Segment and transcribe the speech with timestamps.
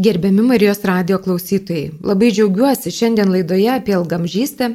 [0.00, 4.70] Gerbiami Marijos radio klausytojai, labai džiaugiuosi šiandien laidoje apie ilgamžystę,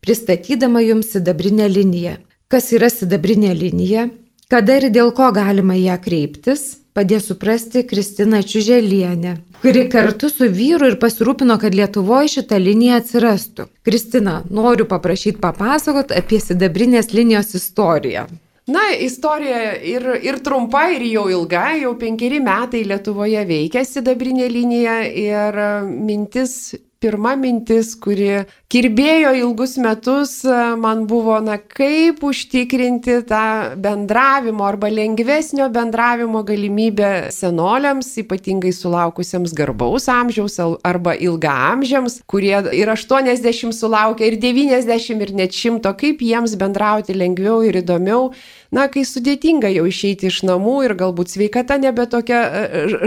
[0.00, 2.14] pristatydama jums sidabrinę liniją.
[2.48, 4.06] Kas yra sidabrinė linija,
[4.48, 6.62] kada ir dėl ko galima ją kreiptis,
[6.96, 13.68] padės suprasti Kristina Čiuželienė, kuri kartu su vyru ir pasirūpino, kad Lietuvoje šita linija atsirastų.
[13.84, 18.30] Kristina, noriu paprašyti papasakot apie sidabrinės linijos istoriją.
[18.70, 25.00] Na, istorija ir, ir trumpa, ir jau ilga, jau penkeri metai Lietuvoje veikia sidabrinė linija
[25.08, 25.58] ir
[25.90, 26.54] mintis
[27.00, 30.34] pirma mintis, kuri kirbėjo ilgus metus,
[30.80, 33.44] man buvo, na, kaip užtikrinti tą
[33.80, 43.72] bendravimo arba lengvesnio bendravimo galimybę senoliams, ypatingai sulaukusiems garbaus amžiaus arba ilgaamžiams, kurie ir 80
[43.76, 48.28] sulaukia, ir 90, ir net 100, kaip jiems bendrauti lengviau ir įdomiau
[48.74, 52.40] na, kai sudėtinga jau išeiti iš namų ir galbūt sveikata nebe tokia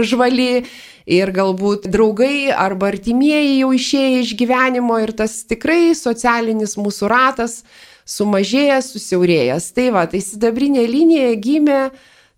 [0.04, 0.64] žvali
[1.04, 7.62] ir galbūt draugai arba artimieji jau išėję iš gyvenimo ir tas tikrai socialinis mūsų ratas
[8.04, 9.70] sumažėjęs, susiaurėjęs.
[9.76, 11.80] Tai va, tai sidabrinė linija gimė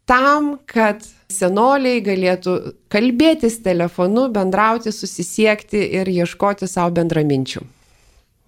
[0.07, 2.57] tam, kad senoliai galėtų
[2.93, 7.65] kalbėtis telefonu, bendrauti, susisiekti ir ieškoti savo bendraminčių.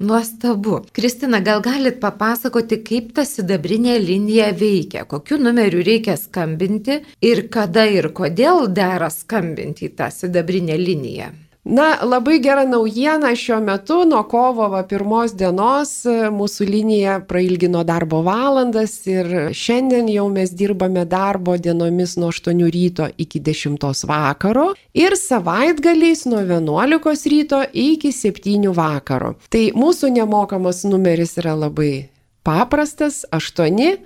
[0.00, 0.80] Nuostabu.
[0.92, 7.88] Kristina, gal galit papasakoti, kaip ta sidabrinė linija veikia, kokiu numeriu reikia skambinti ir kada
[7.90, 11.32] ir kodėl dera skambinti į tą sidabrinę liniją?
[11.68, 17.82] Na, labai gera naujiena šiuo metu, nuo kovo va, pirmos dienos e, mūsų linija prailgino
[17.84, 24.70] darbo valandas ir šiandien jau mes dirbame darbo dienomis nuo 8 ryto iki 10 vakaro
[24.96, 29.34] ir savaitgaliais nuo 11 ryto iki 7 vakaro.
[29.52, 32.08] Tai mūsų nemokamas numeris yra labai
[32.48, 33.98] paprastas- 8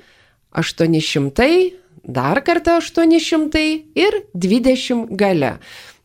[0.50, 5.60] 800, dar kartą 800 ir 20 gale.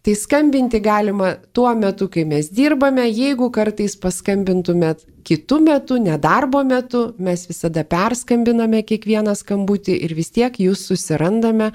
[0.07, 7.01] Tai skambinti galima tuo metu, kai mes dirbame, jeigu kartais paskambintumėt kitų metų, nedarbo metu,
[7.19, 11.73] mes visada perskambiname kiekvieną skambutį ir vis tiek jūs susirandame,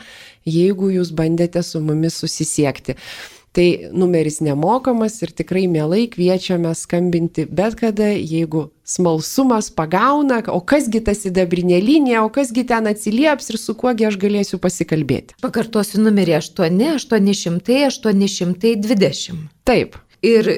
[0.48, 2.96] jeigu jūs bandėte su mumis susisiekti.
[3.52, 11.02] Tai numeris nemokamas ir tikrai mielai kviečiame skambinti bet kada, jeigu smalsumas pagauna, o kasgi
[11.04, 15.36] ta sidabrinė linija, o kasgi ten atsilieps ir su kuogi aš galėsiu pasikalbėti.
[15.44, 19.44] Pakartosiu numerį 8 800 820.
[19.68, 20.00] Taip.
[20.24, 20.48] Ir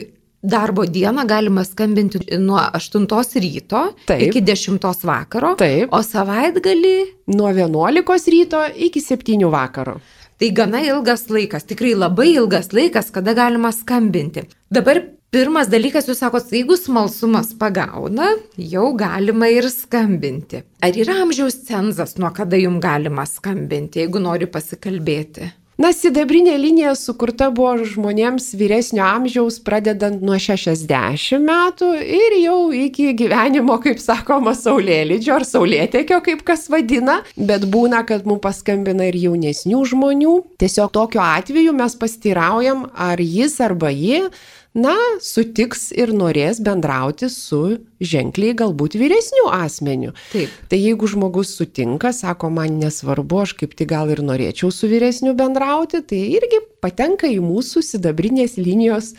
[0.44, 4.22] darbo dieną galima skambinti nuo 8 ryto Taip.
[4.22, 5.90] iki 10 vakaro, Taip.
[5.90, 6.96] o savaitgalį
[7.34, 9.98] nuo 11 ryto iki 7 vakaro.
[10.38, 14.42] Tai gana ilgas laikas, tikrai labai ilgas laikas, kada galima skambinti.
[14.74, 14.98] Dabar
[15.34, 20.64] pirmas dalykas, jūs sakot, jeigu smalsumas pagauna, jau galima ir skambinti.
[20.82, 25.52] Ar yra amžiaus cenzas, nuo kada jums galima skambinti, jeigu nori pasikalbėti?
[25.74, 33.08] Na, sidabrinė linija sukurta buvo žmonėms vyresnio amžiaus, pradedant nuo 60 metų ir jau iki
[33.18, 39.18] gyvenimo, kaip sakoma, saulėlydžio ar saulėtekio, kaip kas vadina, bet būna, kad mums paskambina ir
[39.18, 40.34] jaunesnių žmonių.
[40.62, 44.28] Tiesiog tokiu atveju mes pastiraujam, ar jis arba ji
[44.74, 50.12] na, sutiks ir norės bendrauti su ženkliai galbūt vyresniu asmeniu.
[50.32, 50.52] Taip.
[50.70, 55.36] Tai jeigu žmogus sutinka, sako, man nesvarbu, aš kaip tik gal ir norėčiau su vyresniu
[55.38, 59.14] bendrauti, tai irgi patenka į mūsų sidabrinės linijos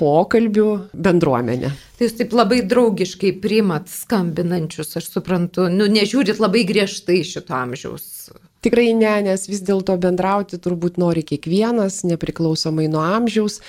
[0.00, 1.70] pokalbių bendruomenę.
[1.96, 8.28] Tai jūs taip labai draugiškai priimat skambinančius, aš suprantu, nu, nežiūrit labai griežtai šito amžiaus
[8.66, 13.60] Tikrai ne, nes vis dėlto bendrauti turbūt nori kiekvienas, nepriklausomai nuo amžiaus.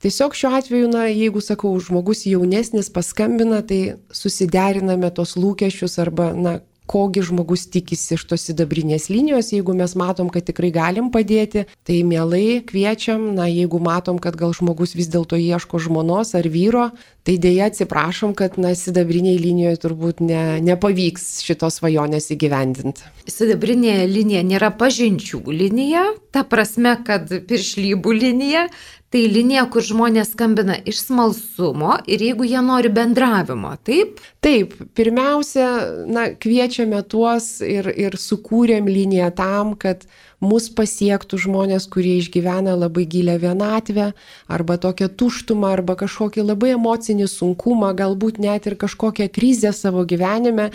[0.00, 6.54] Tiesiog šiuo atveju, na, jeigu sakau, žmogus jaunesnis paskambina, tai susideriname tos lūkesčius arba, na,
[6.86, 12.00] kogi žmogus tikisi iš tos sidabrinės linijos, jeigu mes matom, kad tikrai galim padėti, tai
[12.06, 16.88] mielai kviečiam, na, jeigu matom, kad gal žmogus vis dėlto ieško žmonos ar vyro,
[17.26, 23.10] tai dėja atsiprašom, kad, na, sidabriniai linijoje turbūt ne, nepavyks šitos svajonės įgyvendinti.
[23.26, 28.66] Sidabrinė linija nėra pažinčių linija, ta prasme, kad piršlybų linija,
[29.14, 34.18] Tai linija, kur žmonės skambina iš smalsumo ir jeigu jie nori bendravimo, taip?
[34.42, 35.66] Taip, pirmiausia,
[36.10, 40.08] na, kviečiame tuos ir, ir sukūrėm liniją tam, kad
[40.42, 44.10] mus pasiektų žmonės, kurie išgyvena labai gilę vienatvę
[44.50, 50.72] arba tokią tuštumą arba kažkokį labai emocinį sunkumą, galbūt net ir kažkokią krizę savo gyvenime.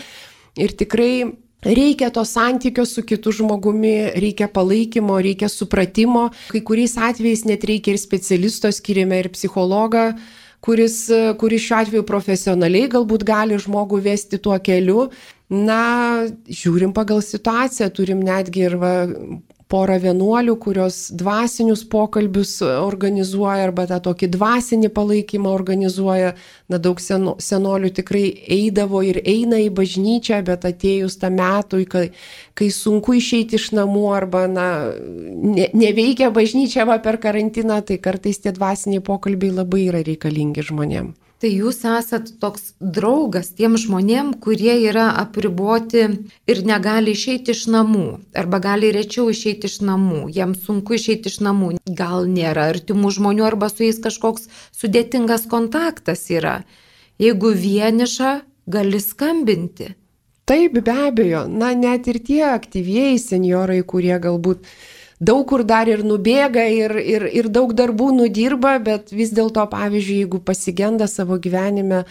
[0.56, 6.30] Ir tikrai Reikia to santykio su kitu žmogumi, reikia palaikymo, reikia supratimo.
[6.50, 10.08] Kai kuriais atvejais net reikia ir specialisto, skiriame ir psichologą,
[10.62, 10.96] kuris,
[11.38, 15.06] kuris šiuo atveju profesionaliai galbūt gali žmogų vesti tuo keliu.
[15.52, 15.78] Na,
[16.50, 18.92] žiūrim pagal situaciją, turim netgi ir va,
[19.72, 26.34] porą vienuolių, kurios dvasinius pokalbius organizuoja arba tą tokį dvasinį palaikymą organizuoja.
[26.72, 28.24] Na, daug seno, senolių tikrai
[28.56, 32.06] eidavo ir eina į bažnyčią, bet atėjus tą metui, kai,
[32.58, 38.40] kai sunku išeiti iš namų arba, na, ne, neveikia bažnyčia va per karantiną, tai kartais
[38.44, 41.21] tie dvasiniai pokalbiai labai yra reikalingi žmonėms.
[41.42, 46.04] Tai jūs esat toks draugas tiem žmonėm, kurie yra apriboti
[46.46, 48.04] ir negali išeiti iš namų,
[48.38, 53.42] arba gali rečiau išeiti iš namų, jiems sunku išeiti iš namų, gal nėra artimų žmonių,
[53.48, 56.60] arba su jais kažkoks sudėtingas kontaktas yra.
[57.18, 58.30] Jeigu vieniša,
[58.70, 59.96] gali skambinti.
[60.46, 64.62] Taip, be abejo, na net ir tie aktyvieji seniorai, kurie galbūt
[65.22, 70.22] daug kur dar ir nubėga ir, ir, ir daug darbų nudirba, bet vis dėlto, pavyzdžiui,
[70.24, 72.02] jeigu pasigenda savo gyvenime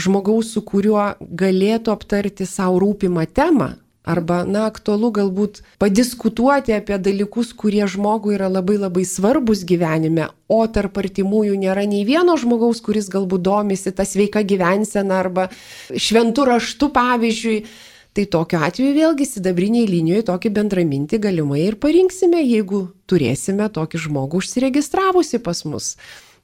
[0.00, 7.50] žmogaus, su kuriuo galėtų aptarti savo rūpimą temą, Arba, na, aktualu galbūt padiskutuoti apie dalykus,
[7.52, 13.10] kurie žmogui yra labai labai svarbus gyvenime, o tarp artimųjų nėra nei vieno žmogaus, kuris
[13.12, 15.50] galbūt domisi tą sveiką gyvenseną arba
[15.92, 17.60] šventų raštų, pavyzdžiui.
[18.10, 24.40] Tai tokiu atveju vėlgi sidabriniai linijoje tokį bendramintį galimai ir parinksime, jeigu turėsime tokį žmogų
[24.42, 25.92] užsiregistravusi pas mus.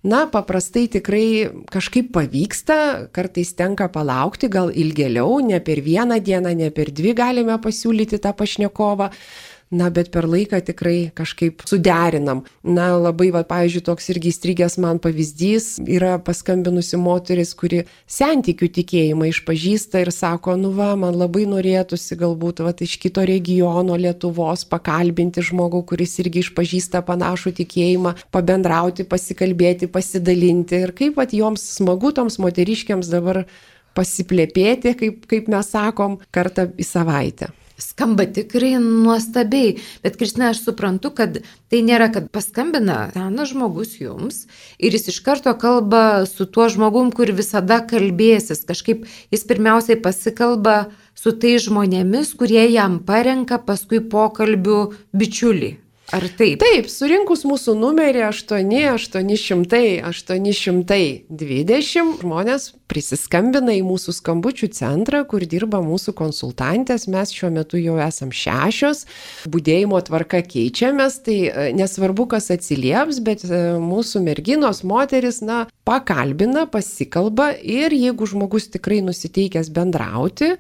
[0.07, 6.71] Na, paprastai tikrai kažkaip pavyksta, kartais tenka palaukti, gal ilgėliau, ne per vieną dieną, ne
[6.71, 9.11] per dvi galime pasiūlyti tą pašnekovą,
[9.71, 12.45] na, bet per laiką tikrai kažkaip suderinam.
[12.63, 19.31] Na, labai, va, pavyzdžiui, toks irgi įstrigęs man pavyzdys yra paskambinusi moteris, kuri sentikių tikėjimą
[19.33, 25.43] išpažįsta ir sako, nu va, man labai norėtųsi galbūt, va, iš kito regiono Lietuvos pakalbinti
[25.51, 32.39] žmogų, kuris irgi išpažįsta panašų tikėjimą, pabendrauti, pasikalbėti, pasidalinti ir kaip, va, joms smagu toms
[32.43, 33.45] moteriškiams dabar
[33.97, 37.51] pasiplėpėti, kaip, kaip mes sakom, kartą į savaitę.
[37.79, 41.41] Skamba tikrai nuostabiai, bet Kristina, aš suprantu, kad
[41.71, 44.45] tai nėra, kad paskambina senas žmogus jums
[44.79, 48.65] ir jis iš karto kalba su tuo žmogum, kur visada kalbėsis.
[48.69, 50.87] Kažkaip jis pirmiausiai pasikalba
[51.17, 54.81] su tai žmonėmis, kurie jam parenka paskui pokalbių
[55.13, 55.77] bičiulį.
[56.15, 56.61] Ar taip?
[56.63, 66.15] Taip, surinkus mūsų numerį 8800 820 žmonės prisiskambina į mūsų skambučių centrą, kur dirba mūsų
[66.15, 67.09] konsultantės.
[67.11, 69.03] Mes šiuo metu jau esam šešios,
[69.51, 73.49] būdėjimo tvarka keičiamės, tai e, nesvarbu, kas atsilieps, bet e,
[73.83, 80.55] mūsų merginos, moteris, na, pakalbina, pasikalba ir jeigu žmogus tikrai nusiteikęs bendrauti,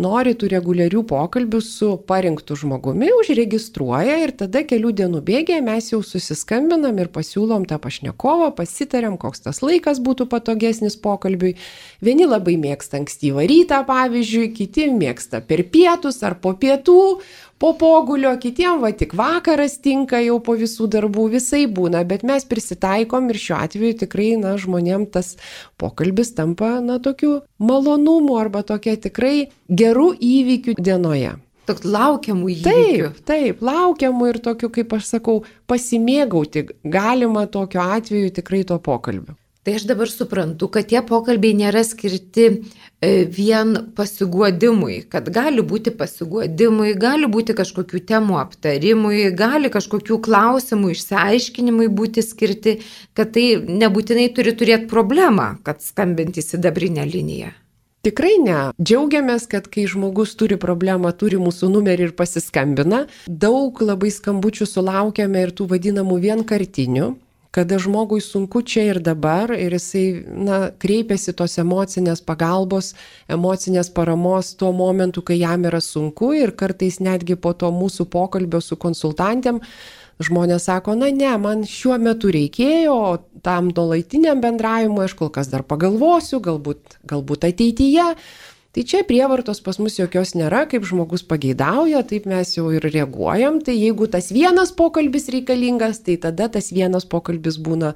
[0.00, 6.02] nori tų reguliarių pokalbių su parinktu žmogumi, užregistruoja ir tada kelių dienų bėgėje mes jau
[6.04, 11.54] susiskambinam ir pasiūlom tą pašnekovą, pasitariam, koks tas laikas būtų patogesnis pokalbiui.
[12.04, 17.00] Vieni labai mėgsta ankstyvą rytą, pavyzdžiui, kiti mėgsta per pietus ar po pietų,
[17.58, 22.44] po pogulio, kitiem va tik vakaras tinka jau po visų darbų, visai būna, bet mes
[22.48, 25.34] prisitaikom ir šiuo atveju tikrai, na, žmonėm tas
[25.80, 31.36] pokalbis tampa, na, tokiu malonumu arba tokia tikrai gerų įvykių dienoje.
[31.66, 33.08] Toks laukiamų įvykių.
[33.10, 39.34] Taip, taip, laukiamų ir tokiu, kaip aš sakau, pasimėgauti galima tokiu atveju tikrai to pokalbio.
[39.66, 45.90] Tai aš dabar suprantu, kad tie pokalbiai nėra skirti e, vien pasiguodimui, kad gali būti
[45.90, 52.76] pasiguodimui, gali būti kažkokių temų aptarimui, gali kažkokių klausimų išsiaiškinimui būti skirti,
[53.10, 57.50] kad tai nebūtinai turi turėti problemą, kad skambinti sidabrinę liniją.
[58.06, 58.62] Tikrai ne.
[58.78, 63.08] Džiaugiamės, kad kai žmogus turi problemą, turi mūsų numerį ir pasiskambina.
[63.26, 67.16] Daug labai skambučių sulaukiame ir tų vadinamų vienkartinių,
[67.56, 72.92] kada žmogui sunku čia ir dabar ir jisai na, kreipiasi tos emocinės pagalbos,
[73.32, 78.60] emocinės paramos tuo momentu, kai jam yra sunku ir kartais netgi po to mūsų pokalbio
[78.60, 79.62] su konsultantėm
[80.20, 82.98] žmonės sako, na ne, man šiuo metu reikėjo,
[83.44, 88.12] tam nuolaitiniam bendravimui aš kol kas dar pagalvosiu, galbūt, galbūt ateityje.
[88.76, 93.62] Tai čia prievartos pas mus jokios nėra, kaip žmogus pageidauja, taip mes jau ir reaguojam.
[93.64, 97.94] Tai jeigu tas vienas pokalbis reikalingas, tai tada tas vienas pokalbis būna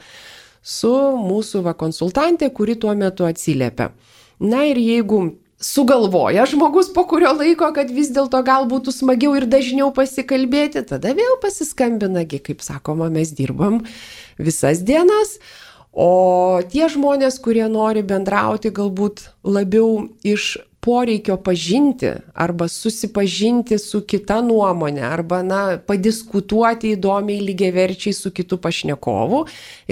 [0.64, 3.90] su mūsų va konsultantė, kuri tuo metu atsiliepia.
[4.40, 5.18] Na ir jeigu
[5.60, 11.12] sugalvoja žmogus po kurio laiko, kad vis dėlto gal būtų smagiau ir dažniau pasikalbėti, tada
[11.12, 13.82] vėl pasiskambinagi, kaip sakoma, mes dirbam
[14.40, 15.36] visas dienas.
[15.92, 24.40] O tie žmonės, kurie nori bendrauti galbūt labiau iš poreikio pažinti arba susipažinti su kita
[24.44, 29.42] nuomonė arba, na, padiskutuoti įdomiai lygiaverčiai su kitu pašnekovu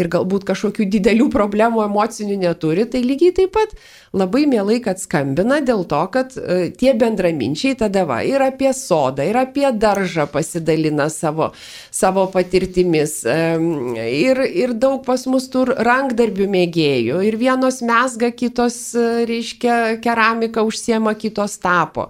[0.00, 3.76] ir galbūt kažkokių didelių problemų emocinių neturi, tai lygiai taip pat
[4.16, 9.26] labai mielai, kad skambina dėl to, kad e, tie bendraminčiai tada va ir apie sodą,
[9.28, 11.50] ir apie daržą pasidalina savo,
[11.90, 13.20] savo patirtimis.
[13.28, 17.22] Ir, ir daug pas mus tur rankdarbių mėgėjų.
[17.28, 22.08] Ir vienos mesga, kitos, e, reiškia, keramiką užsiema, kitos tapo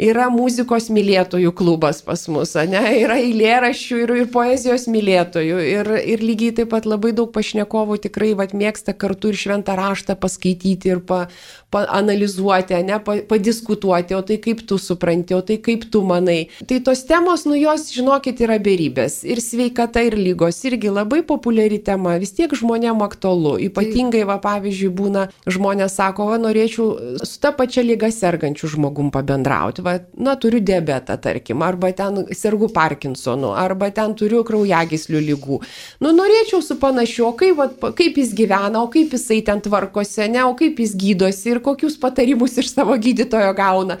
[0.00, 2.82] yra muzikos mylėtojų klubas pas mus, ne?
[3.00, 5.60] yra eilėraščių ir, ir poezijos mylėtojų.
[5.72, 10.18] Ir, ir lygiai taip pat labai daug pašnekovų tikrai vat, mėgsta kartu ir šventą raštą
[10.20, 11.26] paskaityti ir pa,
[11.72, 16.46] paanalizuoti, ne, pa, padiskutuoti, o tai kaip tu supranti, o tai kaip tu manai.
[16.68, 19.22] Tai tos temos, nu jos, žinokit, yra beribės.
[19.26, 23.56] Ir sveikata, ir lygos irgi labai populiari tema, vis tiek žmonėm aktualu.
[23.70, 29.85] Ypatingai, va, pavyzdžiui, būna žmonės sako, va, norėčiau su ta pačia lyga sergančių žmogum pabendrauti
[29.86, 35.60] va, na, turiu diabetą, tarkim, arba ten sergu Parkinsonu, arba ten turiu kraujagyslių lygų.
[36.04, 40.44] Nu, norėčiau su panašiu, kaip, va, kaip jis gyvena, o kaip jisai ten tvarkosi, ne,
[40.46, 44.00] o kaip jis gydosi ir kokius patarimus iš savo gydytojo gauna.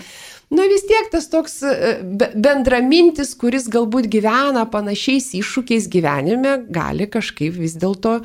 [0.50, 1.96] Na vis tiek tas toks e,
[2.38, 8.20] bendramintis, kuris galbūt gyvena panašiais iššūkiais gyvenime, gali kažkaip vis dėlto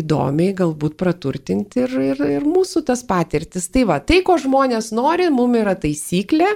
[0.00, 3.68] įdomiai galbūt praturtinti ir, ir, ir mūsų tas patirtis.
[3.72, 6.50] Tai va, tai, ko žmonės nori, mum yra taisyklė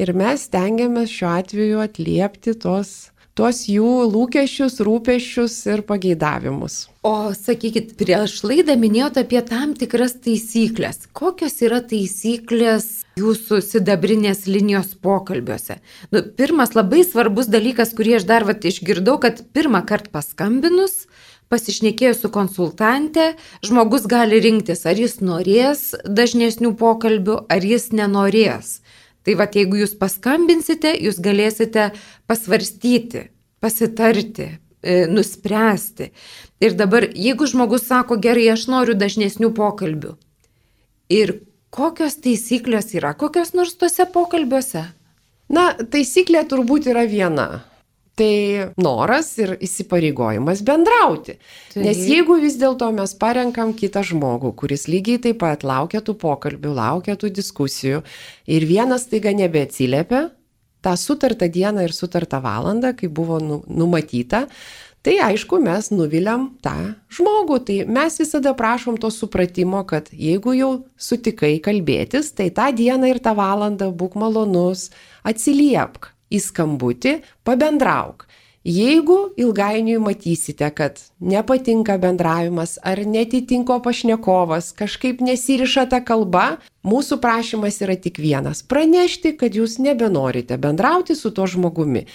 [0.00, 6.86] ir mes stengiamės šiuo atveju atliepti tos, tuos jų lūkesčius, rūpešius ir pageidavimus.
[7.04, 11.08] O sakykit, prieš laidą minėjote apie tam tikras taisyklės.
[11.16, 15.80] Kokios yra taisyklės jūsų sidabrinės linijos pokalbiuose?
[16.14, 21.06] Nu, pirmas labai svarbus dalykas, kurį aš dar vat, išgirdau, kad pirmą kartą paskambinus,
[21.52, 23.32] pasišnekėjus su konsultante,
[23.64, 28.80] žmogus gali rinktis, ar jis norės dažnesnių pokalbių, ar jis nenorės.
[29.22, 31.90] Tai va, jeigu jūs paskambinsite, jūs galėsite
[32.30, 33.28] pasvarstyti,
[33.62, 34.48] pasitarti,
[34.82, 36.10] e, nuspręsti.
[36.62, 40.16] Ir dabar, jeigu žmogus sako, gerai, aš noriu dažnesnių pokalbių.
[41.12, 41.36] Ir
[41.70, 44.88] kokios taisyklės yra, kokios nors tuose pokalbiuose?
[45.52, 47.62] Na, taisyklė turbūt yra viena
[48.22, 51.38] tai noras ir įsipareigojimas bendrauti.
[51.72, 51.82] Tai.
[51.86, 56.76] Nes jeigu vis dėlto mes parenkam kitą žmogų, kuris lygiai taip pat laukia tų pokalbių,
[56.78, 58.04] laukia tų diskusijų
[58.46, 60.28] ir vienas taiga nebeatsiliepia,
[60.82, 64.46] tą sutartą dieną ir sutartą valandą, kai buvo nu, numatyta,
[65.02, 67.58] tai aišku, mes nuviliam tą žmogų.
[67.66, 73.22] Tai mes visada prašom to supratimo, kad jeigu jau sutikai kalbėtis, tai tą dieną ir
[73.22, 74.90] tą valandą būk malonus,
[75.26, 78.26] atsiliepk į skambutį, pabendrauk.
[78.64, 87.80] Jeigu ilgainiui matysite, kad nepatinka bendravimas ar netitinko pašnekovas, kažkaip nesiriša ta kalba, mūsų prašymas
[87.82, 92.06] yra tik vienas- pranešti, kad jūs nebenorite bendrauti su tuo žmogumi.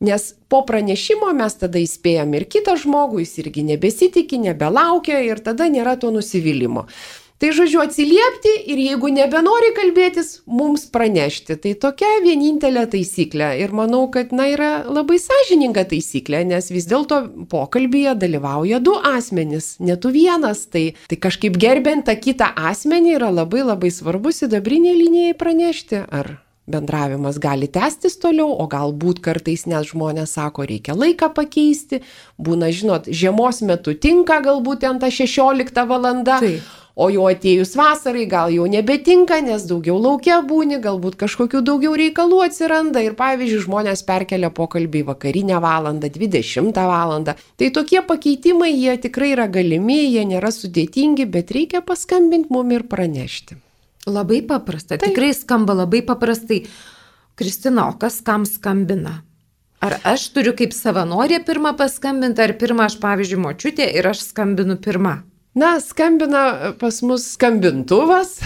[0.00, 5.70] Nes po pranešimo mes tada įspėjom ir kitą žmogų, jis irgi nebesitikė, nebelaukia ir tada
[5.70, 6.86] nėra to nusivylimų.
[7.42, 11.56] Tai žodžiu atsiliepti ir jeigu nebenori kalbėtis, mums pranešti.
[11.58, 13.48] Tai tokia vienintelė taisyklė.
[13.58, 17.18] Ir manau, kad na, yra labai sąžininga taisyklė, nes vis dėlto
[17.50, 20.68] pokalbėje dalyvauja du asmenys, ne tu vienas.
[20.70, 26.04] Tai, tai kažkaip gerbent tą kitą asmenį yra labai labai svarbu sidabrinė linijai pranešti.
[26.14, 26.36] Ar
[26.70, 32.04] bendravimas gali tęstis toliau, o galbūt kartais net žmonės sako, reikia laiką pakeisti,
[32.38, 36.38] būna, žinot, žiemos metu tinka galbūt ten ta 16 valanda.
[36.38, 41.96] Taip o jau atėjus vasarai gal jau nebetinka, nes daugiau laukia būni, galbūt kažkokių daugiau
[41.98, 47.36] reikalų atsiranda ir pavyzdžiui žmonės perkelia pokalbį vakarinę valandą, 20 valandą.
[47.56, 52.86] Tai tokie pakeitimai jie tikrai yra galimi, jie nėra sudėtingi, bet reikia paskambinti mum ir
[52.88, 53.58] pranešti.
[54.06, 55.08] Labai paprasta, tai.
[55.08, 56.64] tikrai skamba labai paprastai.
[57.38, 59.22] Kristina, o kas kam skambina?
[59.82, 64.76] Ar aš turiu kaip savanorė pirmą paskambinti, ar pirmą aš, pavyzdžiui, močiutė ir aš skambinu
[64.82, 65.22] pirmą?
[65.54, 68.38] Na, skambina pas mus skambintuvas,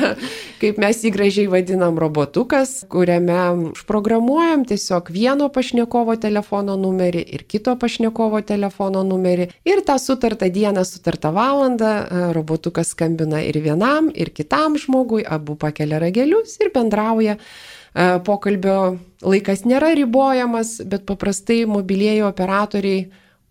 [0.60, 3.38] kaip mes jį gražiai vadinam robotukas, kuriame
[3.70, 9.46] užprogramuojam tiesiog vieno pašnekovo telefono numerį ir kito pašnekovo telefono numerį.
[9.64, 15.56] Ir tą sutartą dieną, sutartą valandą e, robotukas skambina ir vienam, ir kitam žmogui, abu
[15.56, 17.38] pakelia ragelius ir bendrauja.
[17.40, 18.76] E, pokalbio
[19.24, 23.08] laikas nėra ribojamas, bet paprastai mobilieji operatoriai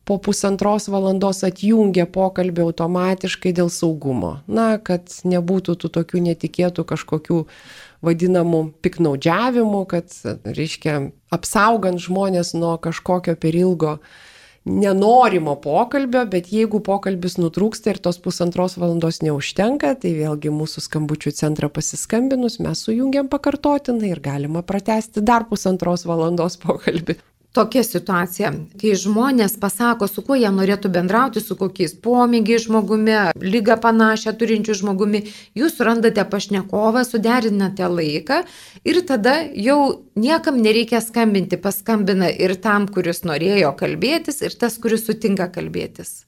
[0.10, 4.40] po pusantros valandos atjungia pokalbį automatiškai dėl saugumo.
[4.50, 7.44] Na, kad nebūtų tų tokių netikėtų kažkokių
[8.06, 10.10] vadinamų piknaudžiavimų, kad,
[10.50, 10.98] reiškia,
[11.36, 14.00] apsaugant žmonės nuo kažkokio per ilgo
[14.66, 21.38] nenorimo pokalbio, bet jeigu pokalbis nutrūksta ir tos pusantros valandos neužtenka, tai vėlgi mūsų skambučių
[21.38, 27.22] centrą pasiskambinus mes sujungiam pakartotinai ir galima pratesti dar pusantros valandos pokalbį
[27.56, 33.80] tokia situacija, kai žmonės pasako, su kuo jie norėtų bendrauti, su kokiais pomėgiais žmogumi, lygą
[33.82, 35.24] panašią turinčių žmogumi,
[35.58, 38.44] jūs randate pašnekovą, suderinate laiką
[38.86, 39.80] ir tada jau
[40.20, 46.24] niekam nereikia skambinti, paskambina ir tam, kuris norėjo kalbėtis, ir tas, kuris sutinka kalbėtis.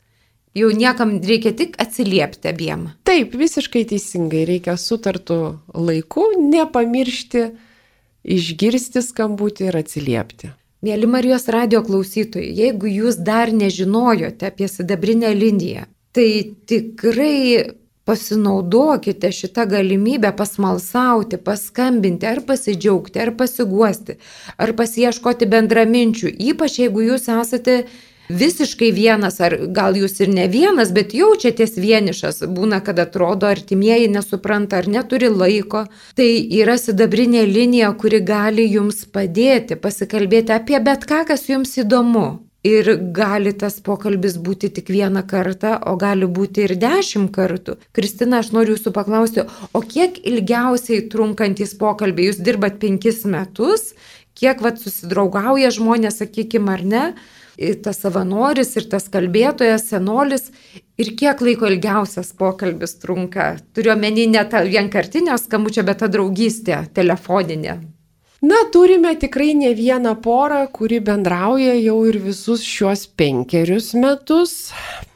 [0.58, 2.90] Jau niekam reikia tik atsiliepti abiem.
[3.08, 5.38] Taip, visiškai teisingai, reikia sutartų
[5.72, 7.46] laiku, nepamiršti,
[8.36, 10.52] išgirsti skambutį ir atsiliepti.
[10.82, 15.84] Mėly Marijos radio klausytojai, jeigu jūs dar nežinojote apie sidabrinę liniją,
[16.18, 17.70] tai tikrai
[18.10, 24.18] pasinaudokite šitą galimybę pasmalsauti, paskambinti, ar pasidžiaugti, ar pasiguosti,
[24.58, 27.84] ar pasieškoti bendraminčių, ypač jeigu jūs esate
[28.40, 34.12] visiškai vienas, ar gal jūs ir ne vienas, bet jaučiatės vienišas, būna, kad atrodo artimieji
[34.12, 35.86] nesupranta ar neturi laiko,
[36.16, 36.30] tai
[36.62, 42.30] yra sidabrinė linija, kuri gali jums padėti pasikalbėti apie bet ką, kas jums įdomu.
[42.62, 47.80] Ir gali tas pokalbis būti tik vieną kartą, o gali būti ir dešimt kartų.
[47.98, 52.30] Kristina, aš noriu jūsų paklausti, o kiek ilgiausiai trunkantys pokalbiai?
[52.30, 53.96] Jūs dirbat penkis metus,
[54.38, 57.04] kiek vad susidraugauja žmonės, sakykime, ar ne?
[57.84, 60.50] Tas savanoris ir tas kalbėtojas, senolis
[61.02, 63.56] ir kiek laiko ilgiausias pokalbis trunka.
[63.76, 67.80] Turiu omeny ne tą vienkartinio skambučio, bet tą draugystę telefoninę.
[68.42, 74.56] Na, turime tikrai ne vieną porą, kuri bendrauja jau ir visus šiuos penkerius metus.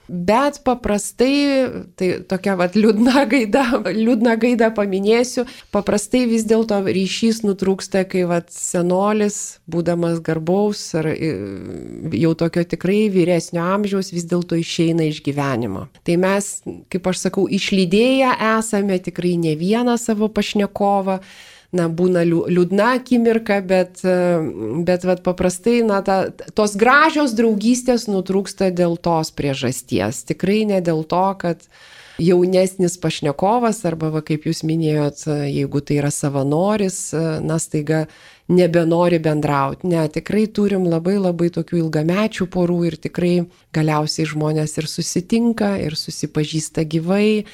[0.07, 8.03] Bet paprastai, tai tokia vat liūdna gaida, liūdna gaida paminėsiu, paprastai vis dėlto ryšys nutrūksta,
[8.09, 15.23] kai vat senolis, būdamas garbaus ar jau tokio tikrai vyresnio amžiaus, vis dėlto išeina iš
[15.25, 15.87] gyvenimo.
[16.05, 16.51] Tai mes,
[16.93, 21.19] kaip aš sakau, išlydėję esame tikrai ne vieną savo pašnekovą
[21.75, 24.03] na, būna liūdna akimirka, bet,
[24.87, 26.21] bet vat, paprastai, na, ta,
[26.55, 30.23] tos gražios draugystės nutrūksta dėl tos priežasties.
[30.31, 31.67] Tikrai ne dėl to, kad
[32.21, 37.09] jaunesnis pašnekovas arba, va, kaip jūs minėjot, jeigu tai yra savanoris,
[37.43, 38.05] na, staiga
[38.47, 39.89] nebenori bendrauti.
[39.89, 43.33] Ne, tikrai turim labai labai tokių ilgamečių porų ir tikrai
[43.75, 47.45] galiausiai žmonės ir susitinka, ir susipažįsta gyvai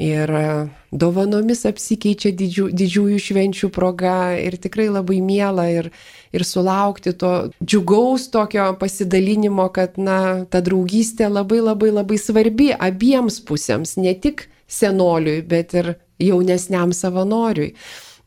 [0.00, 0.44] ir e,
[0.90, 5.90] dovanomis apsikeičia didžių, didžiųjų švenčių proga ir tikrai labai miela ir,
[6.32, 13.40] ir sulaukti to džiugaus tokio pasidalinimo, kad na, ta draugystė labai labai labai svarbi abiems
[13.44, 17.74] pusėms, ne tik senoliui, bet ir jaunesniam savanoriui.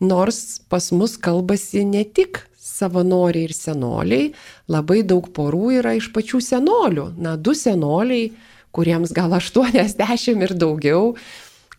[0.04, 4.32] Nors pas mus kalbasi ne tik savanoriai ir senoliai,
[4.71, 7.08] labai daug porų yra iš pačių senolių.
[7.21, 8.32] Na, du senoliai,
[8.74, 11.13] kuriems gal 80 ir daugiau,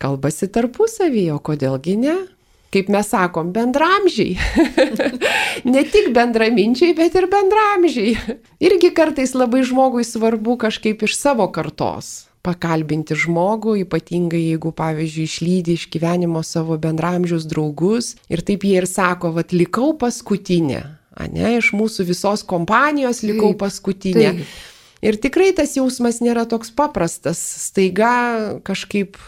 [0.01, 2.15] kalbasi tarpusavyje, o kodėlgi ne?
[2.75, 4.35] Kaip mes sakom, bendramžiai.
[5.73, 8.15] ne tik bendraminčiai, bet ir bendramžiai.
[8.67, 15.75] Irgi kartais labai žmogui svarbu kažkaip iš savo kartos pakalbinti žmogų, ypatingai jeigu, pavyzdžiui, išlydi
[15.79, 20.83] iš gyvenimo savo bendramžius draugus ir taip jie ir sako, vad likau paskutinė,
[21.33, 24.31] ne, iš mūsų visos kompanijos likau taip, paskutinė.
[24.37, 24.57] Taip.
[25.05, 29.19] Ir tikrai tas jausmas nėra toks paprastas, staiga kažkaip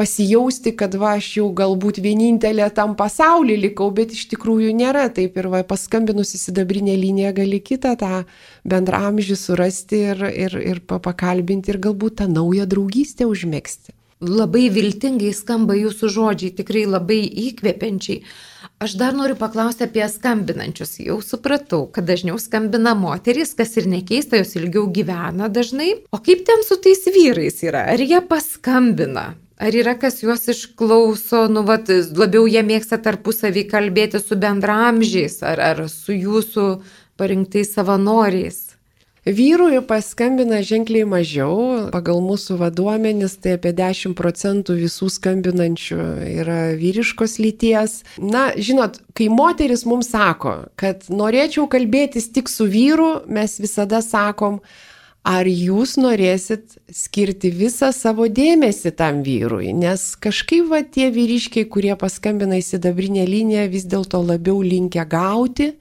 [0.00, 5.36] pasijausti, kad va, aš jau galbūt vienintelė tam pasaulyje likau, bet iš tikrųjų nėra taip
[5.36, 8.24] ir va, paskambinus į sidabrinę liniją gali kitą tą
[8.64, 13.92] bendramžį surasti ir, ir, ir pakalbinti ir galbūt tą naują draugystę užmėgsti.
[14.20, 18.24] Labai viltingai skamba jūsų žodžiai, tikrai labai įkvepiančiai.
[18.80, 20.98] Aš dar noriu paklausti apie skambinančius.
[21.04, 25.92] Jau supratau, kad dažniau skambina moterys, kas ir nekeista, jos ilgiau gyvena dažnai.
[26.12, 27.86] O kaip ten su tais vyrais yra?
[27.92, 29.30] Ar jie paskambina?
[29.60, 35.60] Ar yra kas juos išklauso, nu, vat, labiau jie mėgsta tarpusavį kalbėti su bendramžiais ar,
[35.60, 36.66] ar su jūsų
[37.20, 38.70] parinktais savanoriais?
[39.28, 45.98] Vyrui paskambina ženkliai mažiau, pagal mūsų vaduomenis tai apie 10 procentų visų skambinančių
[46.40, 47.98] yra vyriškos lyties.
[48.16, 54.62] Na, žinot, kai moteris mums sako, kad norėčiau kalbėtis tik su vyru, mes visada sakom,
[55.26, 61.92] ar jūs norėsit skirti visą savo dėmesį tam vyrui, nes kažkaip va tie vyriškiai, kurie
[61.98, 65.74] paskambina į sidabrinę liniją, vis dėlto labiau linkia gauti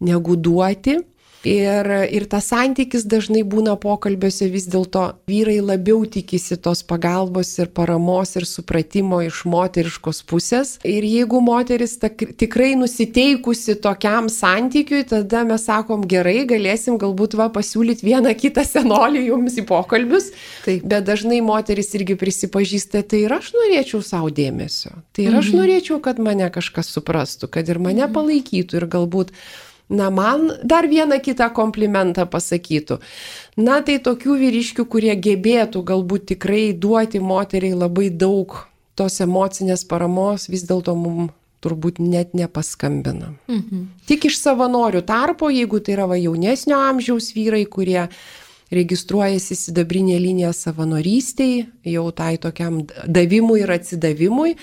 [0.00, 1.00] negu duoti.
[1.48, 7.70] Ir, ir tas santykis dažnai būna pokalbiuose vis dėlto vyrai labiau tikisi tos pagalbos ir
[7.74, 10.76] paramos ir supratimo iš moteriškos pusės.
[10.86, 17.48] Ir jeigu moteris ta, tikrai nusiteikusi tokiam santykiui, tada mes sakom gerai, galėsim galbūt va
[17.54, 20.30] pasiūlyti vieną kitą senolį jums į pokalbius.
[20.66, 20.86] Taip.
[20.86, 24.94] Bet dažnai moteris irgi prisipažįsta, tai ir aš norėčiau savo dėmesio.
[25.12, 25.58] Tai ir aš mhm.
[25.58, 28.14] norėčiau, kad mane kažkas suprastų, kad ir mane mhm.
[28.14, 29.34] palaikytų ir galbūt
[29.88, 32.98] na, man dar vieną kitą komplimentą pasakytų.
[33.56, 38.56] Na, tai tokių vyriškių, kurie gebėtų galbūt tikrai duoti moteriai labai daug
[38.94, 43.32] tos emocinės paramos, vis dėlto mums turbūt net nepaskambina.
[43.46, 43.86] Mhm.
[44.10, 48.08] Tik iš savanorių tarpo, jeigu tai yra va jaunesnio amžiaus vyrai, kurie
[48.72, 54.56] registruojasi sidabrinė linija savanorystiai, jau tai tokiam davimui ir atsidavimui,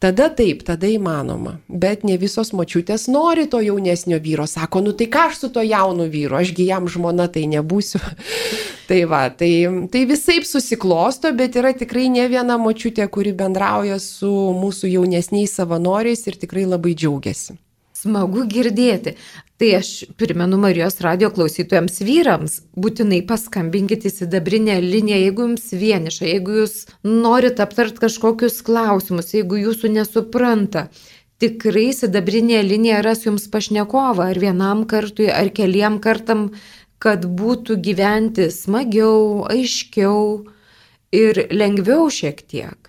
[0.00, 1.58] Tada taip, tada įmanoma.
[1.68, 4.46] Bet ne visos močiutės nori to jaunesnio vyro.
[4.48, 8.00] Sako, nu tai ką aš su to jaunu vyru, ašgi jam žmona tai nebūsiu.
[8.88, 9.52] tai va, tai,
[9.92, 16.24] tai visai susiklosto, bet yra tikrai ne viena močiutė, kuri bendrauja su mūsų jaunesniais savanoriais
[16.32, 17.60] ir tikrai labai džiaugiasi.
[18.00, 19.16] Smagu girdėti.
[19.60, 26.24] Tai aš primenu Marijos radio klausytojams vyrams, būtinai paskambinkite į sidabrinę liniją, jeigu jums vieniša,
[26.30, 30.86] jeigu jūs norit aptart kažkokius klausimus, jeigu jūsų nesupranta.
[31.44, 36.50] Tikrai sidabrinė linija ras jums pašnekovą ar vienam kartui, ar keliem kartam,
[37.00, 40.22] kad būtų gyventi smagiau, aiškiau
[41.16, 42.79] ir lengviau šiek tiek.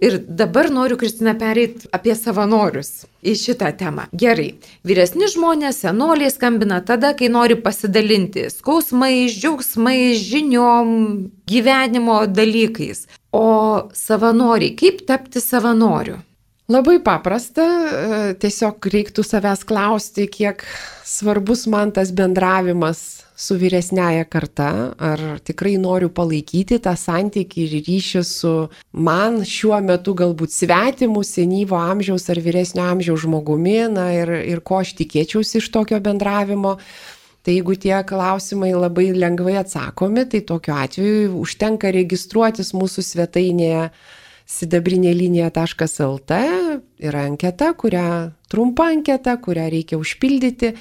[0.00, 4.06] Ir dabar noriu, Kristina, pereiti apie savanorius į šitą temą.
[4.12, 4.50] Gerai,
[4.86, 10.92] vyresni žmonės, senoliai skambina tada, kai nori pasidalinti skausmais, džiaugsmais, žiniom,
[11.48, 13.06] gyvenimo dalykais.
[13.32, 13.46] O
[13.96, 16.20] savanoriai, kaip tapti savanoriu?
[16.66, 17.62] Labai paprasta,
[18.42, 20.64] tiesiog reiktų savęs klausti, kiek
[21.06, 23.02] svarbus man tas bendravimas
[23.38, 28.52] su vyresnėja karta, ar tikrai noriu palaikyti tą santykį ir ryšį su
[28.90, 34.80] man šiuo metu galbūt svetimu, senyvo amžiaus ar vyresnio amžiaus žmogumi, na ir, ir ko
[34.82, 36.80] aš tikėčiausi iš tokio bendravimo.
[37.46, 43.90] Tai jeigu tie klausimai labai lengvai atsakomi, tai tokiu atveju užtenka registruotis mūsų svetainėje
[44.46, 46.38] sidabrinė linija.lt,
[47.02, 48.06] yra anketa, kurią
[48.50, 50.74] trumpa anketa, kurią reikia užpildyti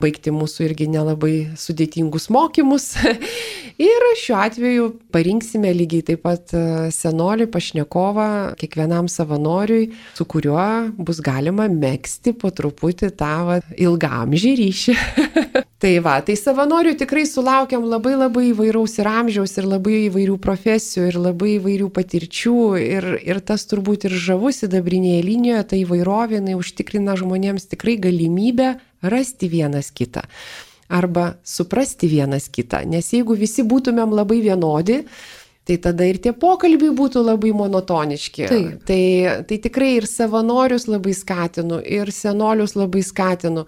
[0.00, 2.94] baigti mūsų irgi nelabai sudėtingus mokymus.
[3.90, 6.62] ir šiuo atveju parinksime lygiai taip pat e,
[6.94, 8.28] senolį, pašnekovą,
[8.60, 10.68] kiekvienam savanoriui, su kuriuo
[10.98, 14.96] bus galima mėgsti po truputį tą va, ilgamžį ryšį.
[15.80, 21.06] tai va, tai savanorių tikrai sulaukiam labai labai įvairaus ir amžiaus, ir labai įvairių profesijų,
[21.08, 22.56] ir labai įvairių patirčių.
[22.84, 28.74] Ir, ir tas turbūt ir žavus įdabrinėje linijoje, ta įvairovė, jinai užtikrina žmonėms tikrai galimybę
[29.00, 30.26] rasti vienas kitą
[30.90, 32.82] arba suprasti vienas kitą.
[32.90, 35.04] Nes jeigu visi būtumėm labai vienodi,
[35.68, 38.48] tai tada ir tie pokalbiai būtų labai monotoniški.
[38.50, 38.82] Taip.
[38.88, 39.04] Tai,
[39.46, 43.64] tai tikrai ir savanorius labai skatinu, ir senolius labai skatinu.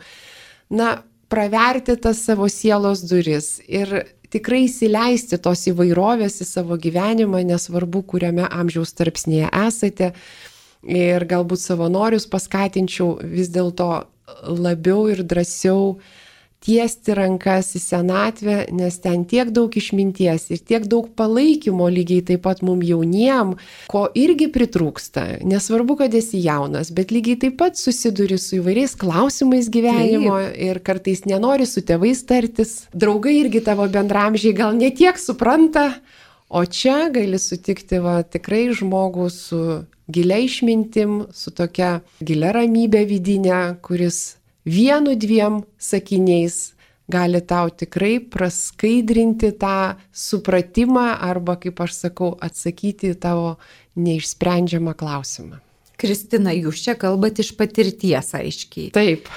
[0.75, 0.97] Na,
[1.33, 8.45] praverti tas savo sielos duris ir tikrai įsileisti tos įvairovės į savo gyvenimą, nesvarbu, kuriame
[8.49, 10.13] amžiaus tarpsnėje esate.
[10.83, 13.89] Ir galbūt savanorius paskatinčiau vis dėlto
[14.43, 15.99] labiau ir drąsiau
[16.63, 22.45] tiesti rankas į senatvę, nes ten tiek daug išminties ir tiek daug palaikymo lygiai taip
[22.47, 23.57] pat mum jauniem,
[23.91, 25.43] ko irgi pritrūksta.
[25.49, 30.59] Nesvarbu, kad esi jaunas, bet lygiai taip pat susiduri su įvairiais klausimais gyvenimo taip.
[30.69, 32.77] ir kartais nenori su tėvais tartis.
[32.95, 35.89] Draugai irgi tavo bendramžiai gal netiek supranta,
[36.53, 39.63] o čia gali sutikti va, tikrai žmogų su
[40.13, 46.73] gilia išmintim, su tokia gilia ramybė vidinė, kuris vienu dviem sakiniais
[47.13, 53.57] gali tau tikrai praskaidrinti tą supratimą arba, kaip aš sakau, atsakyti tavo
[53.97, 55.61] neišsprendžiamą klausimą.
[56.03, 58.89] Kristina, jūs čia kalbat iš patirties aiškiai.
[58.95, 59.29] Taip.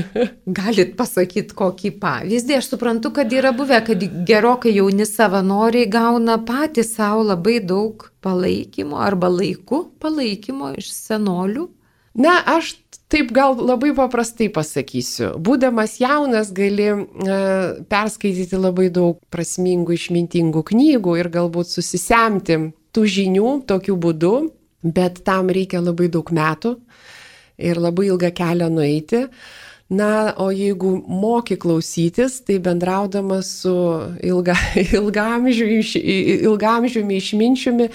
[0.58, 2.56] Galit pasakyti kokį pavyzdį.
[2.60, 9.02] Aš suprantu, kad yra buvę, kad gerokai jauni savanoriai gauna patys savo labai daug palaikymo
[9.04, 11.68] arba laiku palaikymo iš senolių.
[12.14, 12.76] Na, aš
[13.10, 15.32] taip gal labai paprastai pasakysiu.
[15.42, 16.96] Būdamas jaunas gali e,
[17.90, 22.60] perskaityti labai daug prasmingų, išmintingų knygų ir galbūt susisemti
[22.94, 24.34] tų žinių tokiu būdu,
[24.86, 26.76] bet tam reikia labai daug metų
[27.58, 29.26] ir labai ilgą kelią nueiti.
[29.94, 33.74] Na, o jeigu moki klausytis, tai bendraudamas su
[34.24, 34.56] ilga,
[34.98, 35.82] ilgamžiumi,
[36.46, 37.90] ilgamžiumi išminčiumi,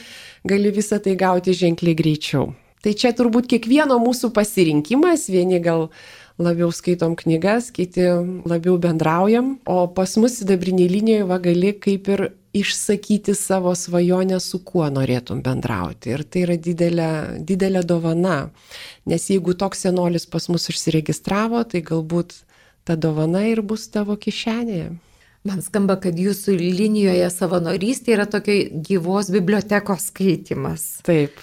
[0.47, 2.51] gali visą tai gauti ženkliai greičiau.
[2.83, 5.89] Tai čia turbūt kiekvieno mūsų pasirinkimas, vieni gal
[6.39, 8.05] labiau skaitom knygas, kiti
[8.47, 14.61] labiau bendraujam, o pas mus sidabriniai linijoje va gali kaip ir išsakyti savo svajonę, su
[14.65, 16.13] kuo norėtum bendrauti.
[16.15, 17.09] Ir tai yra didelė,
[17.45, 18.39] didelė dovana,
[19.05, 22.39] nes jeigu toks senolis pas mus užsiregistravo, tai galbūt
[22.87, 24.89] ta dovana ir bus tavo kišenėje.
[25.47, 30.89] Man skamba, kad jūsų linijoje savanorystė yra tokia gyvos bibliotekos skaitimas.
[31.07, 31.37] Taip.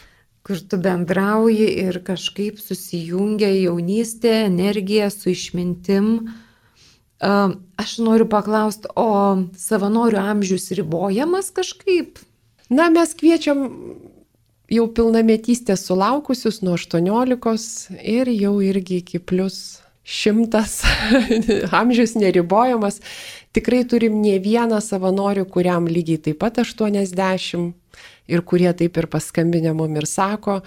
[0.47, 6.11] Kur tu bendrauji ir kažkaip susijungia jaunystė, energija su išmintim.
[7.19, 12.21] Aš noriu paklausti, o savanorių amžius ribojamas kažkaip?
[12.71, 13.65] Na, mes kviečiam
[14.71, 20.85] jau pilnametystės sulaukusius nuo 18 ir jau irgi iki plus šimtas,
[21.81, 23.01] amžius neribojamas.
[23.57, 27.73] Tikrai turim ne vieną savanorių, kuriam lygiai taip pat 80
[28.29, 30.61] ir kurie taip ir paskambinę mum ir sako,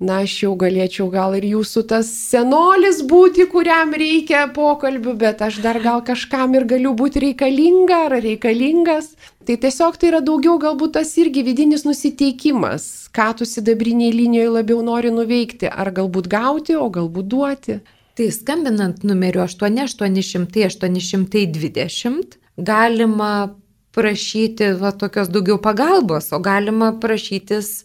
[0.00, 5.54] na, aš jau galėčiau gal ir jūsų tas senolis būti, kuriam reikia pokalbių, bet aš
[5.64, 9.06] dar gal kažkam ir galiu būti reikalinga ar reikalingas.
[9.46, 12.82] Tai tiesiog tai yra daugiau galbūt tas irgi vidinis nusiteikimas,
[13.14, 17.74] ką tu sidabriniai linijoje labiau nori nuveikti, ar galbūt gauti, o galbūt duoti.
[18.16, 23.52] Tai skambinant numeriu 8800-820 galima
[23.96, 27.80] prašyti va, tokios daugiau pagalbos, o galima prašytis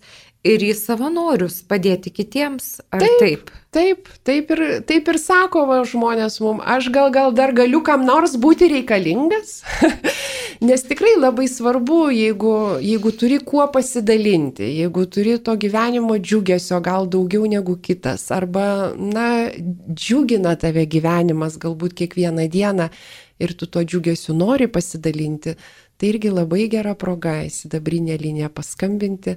[0.48, 2.80] ir į savanorius padėti kitiems.
[2.94, 3.22] Ar taip?
[3.22, 7.84] Taip, taip, taip, ir, taip ir sako va, žmonės mums, aš gal, gal dar galiu
[7.86, 9.62] kam nors būti reikalingas,
[10.68, 17.08] nes tikrai labai svarbu, jeigu, jeigu turi kuo pasidalinti, jeigu turi to gyvenimo džiugesio gal
[17.08, 18.66] daugiau negu kitas, arba,
[18.98, 19.30] na,
[19.94, 22.90] džiugina tave gyvenimas galbūt kiekvieną dieną
[23.42, 25.56] ir tu to džiugesiu nori pasidalinti,
[26.02, 29.36] tai irgi labai gera proga į sidabrinę liniją paskambinti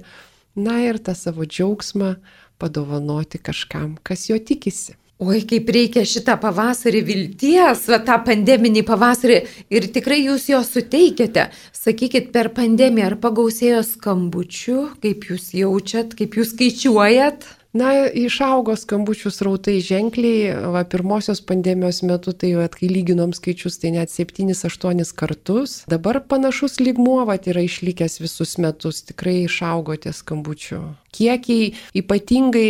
[0.57, 2.15] na ir tą savo džiaugsmą
[2.57, 4.95] padovanoti kažkam, kas jo tikisi.
[5.21, 9.37] Oi, kaip reikia šitą pavasarį vilties, va, tą pandeminį pavasarį
[9.71, 11.45] ir tikrai jūs jo suteikėte.
[11.77, 17.47] Sakykit, per pandemiją ar pagausėjo skambučių, kaip jūs jaučiat, kaip jūs skaičiuojat?
[17.75, 23.91] Na, išaugo skambučių srautai ženkliai, va, pirmosios pandemijos metu, tai jau kai lyginom skaičius, tai
[23.97, 25.81] net 7-8 kartus.
[25.91, 30.79] Dabar panašus lygmuo, va, yra išlikęs visus metus, tikrai išaugo tie skambučių
[31.15, 32.69] kiekiai, ypatingai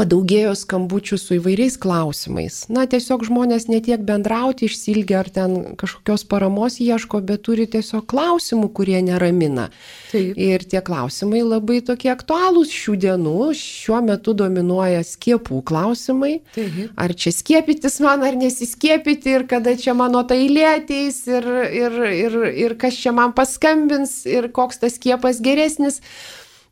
[0.00, 2.62] padaugėjo skambučių su įvairiais klausimais.
[2.72, 8.70] Na, tiesiog žmonės netiek bendrauti išsilgia ar ten kažkokios paramos ieško, bet turi tiesiog klausimų,
[8.76, 9.68] kurie neramina.
[10.10, 10.38] Taip.
[10.40, 13.36] Ir tie klausimai labai tokie aktualūs šių dienų.
[13.60, 16.40] Šiuo metu dominuoja skiepų klausimai.
[16.56, 16.80] Taip.
[16.96, 22.02] Ar čia skiepytis man, ar nesiskiepyti, ir kada čia mano ta eilė ateis, ir, ir,
[22.16, 26.00] ir, ir kas čia man paskambins, ir koks tas skiepas geresnis.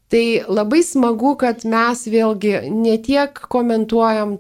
[0.09, 4.39] Tai labai smagu, kad mes vėlgi ne tiek komentuojam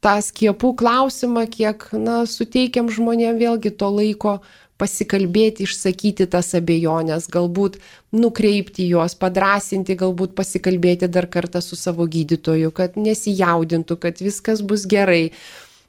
[0.00, 4.38] tą skiepų klausimą, kiek, na, suteikiam žmonėm vėlgi to laiko
[4.80, 7.78] pasikalbėti, išsakyti tas abejonės, galbūt
[8.16, 14.84] nukreipti juos, padrasinti, galbūt pasikalbėti dar kartą su savo gydytoju, kad nesijaudintų, kad viskas bus
[14.88, 15.30] gerai.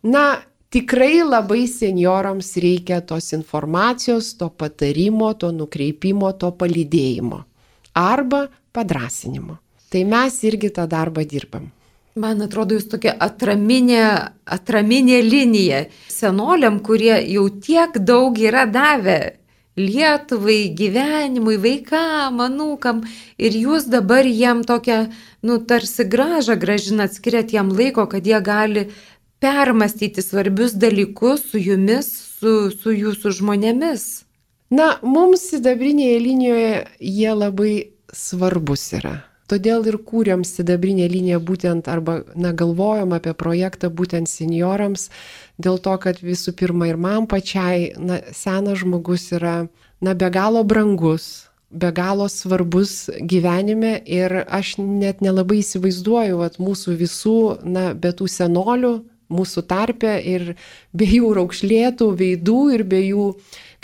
[0.03, 0.39] Na,
[0.71, 7.43] tikrai labai seniorams reikia tos informacijos, to patarimo, to nukreipimo, to palydėjimo.
[7.97, 9.57] Arba padrasinimo.
[9.89, 11.71] Tai mes irgi tą darbą dirbam.
[12.17, 14.03] Man atrodo, jūs tokia atraminė,
[14.45, 19.37] atraminė linija senoliam, kurie jau tiek daug yra davę
[19.77, 23.03] Lietuvai, gyvenimui, vaikam, anūkam.
[23.37, 25.03] Ir jūs dabar jiem tokią,
[25.45, 28.87] nu, tarsi gražą gražinat, skiriat jiem laiko, kad jie gali
[29.37, 34.07] permastyti svarbius dalykus su jumis, su, su jūsų žmonėmis.
[34.73, 37.73] Na, mums sidabrinėje linijoje jie labai
[38.11, 39.15] svarbus yra.
[39.47, 45.07] Todėl ir kūrėm sidabrinę liniją būtent arba, na, galvojom apie projektą būtent seniorams,
[45.55, 49.69] dėl to, kad visų pirma ir man pačiai, na, senas žmogus yra,
[50.03, 56.97] na, be galo brangus, be galo svarbus gyvenime ir aš net nelabai įsivaizduoju, kad mūsų
[56.99, 58.97] visų, na, be tų senolių,
[59.31, 60.53] mūsų tarpe ir
[60.95, 63.31] be jų raukšlėtų veidų ir be jų,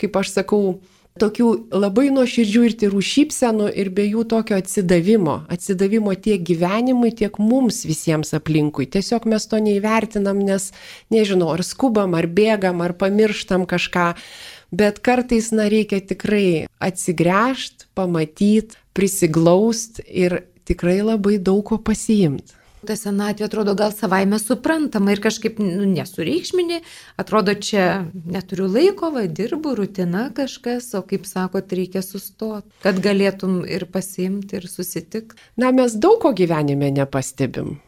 [0.00, 0.78] kaip aš sakau,
[1.20, 7.38] tokių labai nuoširdžių ir tirų šypsenų ir be jų tokio atsidavimo, atsidavimo tiek gyvenimui, tiek
[7.38, 8.88] mums visiems aplinkui.
[8.90, 10.72] Tiesiog mes to neįvertinam, nes
[11.14, 14.08] nežinau, ar skubam, ar bėgam, ar pamirštam kažką,
[14.74, 22.96] bet kartais, na, reikia tikrai atsigręžti, pamatyti, prisiglaust ir tikrai labai daug ko pasiimti ta
[22.98, 26.80] senatvė atrodo gal savaime suprantama ir kažkaip nu, nesureikšminė,
[27.20, 33.62] atrodo čia neturiu laiko, va, dirbu, rutina kažkas, o kaip sakot, reikia sustoti, kad galėtum
[33.64, 35.40] ir pasiimti, ir susitikti.
[35.60, 37.78] Na, mes daug ko gyvenime nepastebim.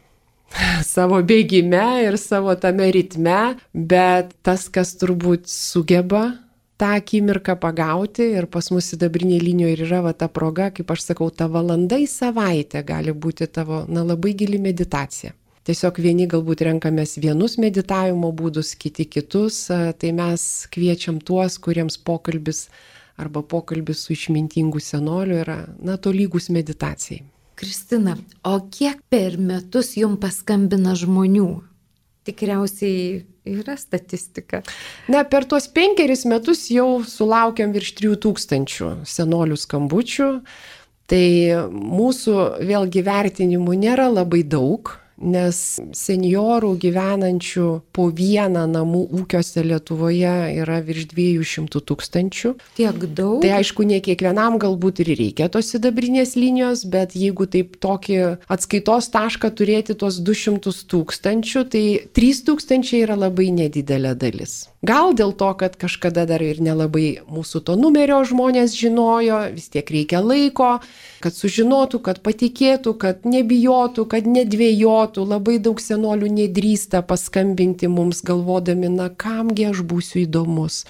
[0.95, 6.29] savo bėgime ir savo tame ritme, bet tas, kas turbūt sugeba
[6.77, 11.09] tą akimirką pagauti ir pas mus sidabrinė linija ir yra va ta proga, kaip aš
[11.09, 15.33] sakau, ta valanda į savaitę gali būti tavo, na, labai gili meditacija.
[15.67, 22.67] Tiesiog vieni galbūt renkamės vienus meditavimo būdus, kiti kitus, tai mes kviečiam tuos, kuriems pokalbis
[23.19, 27.25] arba pokalbis su išmintingu senoliu yra, na, tolygus meditacijai.
[27.57, 28.13] Kristina,
[28.45, 31.49] o kiek per metus jums paskambina žmonių?
[32.29, 34.61] Tikriausiai yra statistika.
[35.11, 40.31] Na, per tuos penkeris metus jau sulaukiam virš 3000 senolių skambučių.
[41.07, 41.27] Tai
[41.71, 42.33] mūsų
[42.67, 45.59] vėlgi vertinimų nėra labai daug, nes
[45.97, 52.53] seniorų gyvenančių po vieną namų ūkiuose Lietuvoje yra virš 200 tūkstančių.
[52.77, 53.41] Tiek daug.
[53.43, 58.19] Tai aišku, ne kiekvienam galbūt ir reikia tos sidabrinės linijos, bet jeigu taip tokį
[58.53, 61.85] atskaitos tašką turėti tos 200 tūkstančių, tai
[62.17, 64.67] 3 tūkstančiai yra labai nedidelė dalis.
[64.85, 69.89] Gal dėl to, kad kažkada dar ir nelabai mūsų to numerio žmonės žinojo, vis tiek
[69.89, 70.77] reikia laiko,
[71.23, 75.25] kad sužinotų, kad patikėtų, kad nebijotų, kad nedvėjotų.
[75.33, 80.83] Labai daug senolių nedrįsta paskambinti mums galvodami, na kamgi aš būsiu įdomus,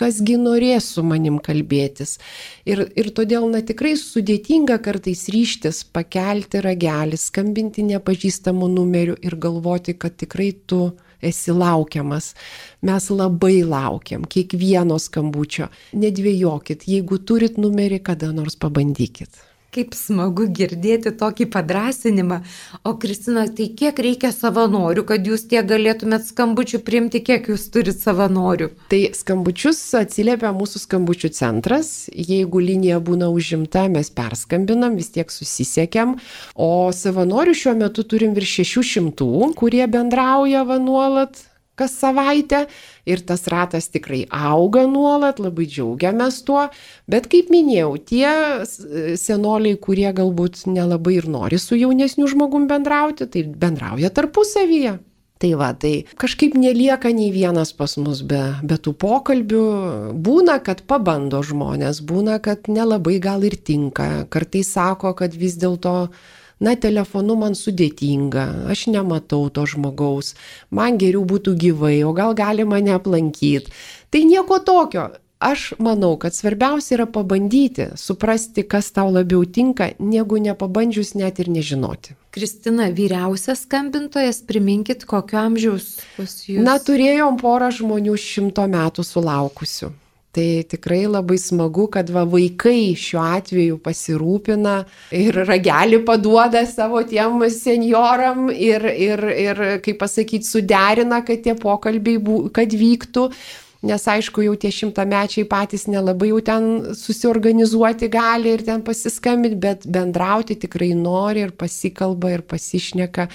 [0.00, 2.16] kasgi norės su manim kalbėtis.
[2.64, 9.92] Ir, ir todėl, na tikrai sudėtinga kartais ryštis pakelti ragelį, skambinti nepažįstamų numerių ir galvoti,
[9.92, 10.94] kad tikrai tu
[11.30, 12.32] esi laukiamas.
[12.86, 15.68] Mes labai laukiam kiekvieno skambučio.
[15.96, 19.45] Nedvėjokit, jeigu turit numerį, kada nors pabandykit.
[19.76, 22.38] Kaip smagu girdėti tokį padrasinimą.
[22.88, 28.00] O Kristina, tai kiek reikia savanorių, kad jūs tiek galėtumėt skambučių priimti, kiek jūs turit
[28.00, 28.70] savanorių?
[28.88, 31.90] Tai skambučius atsiliepia mūsų skambučių centras.
[32.08, 36.16] Jeigu linija būna užimta, mes perskambinam, vis tiek susisiekiam.
[36.56, 41.44] O savanorių šiuo metu turim virš 600, kurie bendrauja nuolat
[41.78, 42.64] kas savaitę
[43.08, 46.66] ir tas ratas tikrai auga nuolat, labai džiaugiamės tuo,
[47.10, 48.30] bet kaip minėjau, tie
[49.20, 54.96] senoliai, kurie galbūt nelabai ir nori su jaunesniu žmogum bendrauti, tai bendrauja tarpusavyje.
[55.36, 59.64] Tai va, tai kažkaip nelieka nei vienas pas mus be, be tų pokalbių.
[60.24, 64.24] Būna, kad pabando žmonės, būna, kad nelabai gal ir tinka.
[64.32, 66.08] Kartais sako, kad vis dėlto
[66.60, 70.34] na, telefonu man sudėtinga, aš nematau to žmogaus,
[70.70, 73.72] man geriau būtų gyvai, o gal gali mane aplankyti.
[74.10, 75.10] Tai nieko tokio.
[75.36, 81.50] Aš manau, kad svarbiausia yra pabandyti, suprasti, kas tau labiau tinka, negu nepabandžius net ir
[81.52, 82.16] nežinoti.
[82.32, 86.64] Kristina, vyriausias skambintojas, priminkit, kokio amžiaus pas jūs?
[86.64, 89.92] Na, turėjom porą žmonių šimto metų sulaukusių.
[90.36, 94.74] Tai tikrai labai smagu, kad va, vaikai šiuo atveju pasirūpina
[95.16, 102.20] ir ragelį paduoda savo tiem senioram ir, ir, ir kaip pasakyti, suderina, kad tie pokalbiai
[102.20, 103.30] bū, kad vyktų.
[103.86, 106.68] Nes aišku, jau tie šimtamečiai patys nelabai jau ten
[107.00, 113.30] susiorganizuoti gali ir ten pasiskambinti, bet bendrauti tikrai nori ir pasikalba ir pasišneka.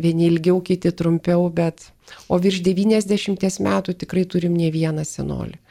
[0.00, 1.90] Vieni ilgiau, kiti trumpiau, bet
[2.32, 5.65] o virš 90 metų tikrai turim ne vieną senolį.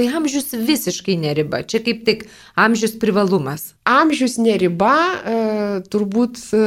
[0.00, 2.22] Tai amžius visiškai neriba, čia kaip tik
[2.56, 3.74] amžius privalumas.
[3.84, 5.34] Amžius neriba, e,
[5.92, 6.60] turbūt e,